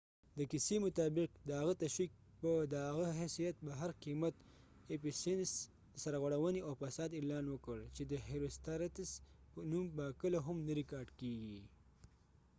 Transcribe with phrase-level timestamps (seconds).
[0.37, 2.11] د کیسې مطابق د هغه تشويق
[2.41, 4.35] په د هغه حیثیت په هر قیمت.
[4.93, 10.73] ایفیسینسephesians ،سرغړونی او فساد اعلان وکړ چې د هیروستراتس herostratus نوم به کله هم نه
[10.79, 11.61] ریکارډ کېږی